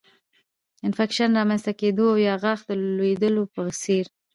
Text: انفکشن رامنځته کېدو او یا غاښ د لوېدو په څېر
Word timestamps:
انفکشن 0.87 1.29
رامنځته 1.39 1.71
کېدو 1.79 2.05
او 2.11 2.17
یا 2.27 2.35
غاښ 2.43 2.59
د 2.67 2.69
لوېدو 2.97 3.43
په 3.53 3.61
څېر 3.81 4.05